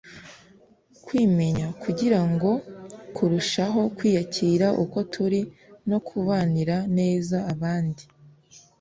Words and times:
kwimenya 1.05 1.67
kugira 1.83 2.19
ngo 2.31 2.51
turusheho 3.15 3.81
kwiyakira 3.97 4.67
uko 4.83 4.97
turi 5.13 5.41
no 5.89 5.99
kubanira 6.07 6.75
neza 6.97 7.37
abandi. 7.53 8.03